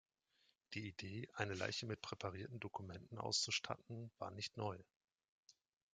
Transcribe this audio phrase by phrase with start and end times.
[0.73, 4.79] Die Idee, eine Leiche mit präparierten Dokumenten auszustatten, war nicht neu.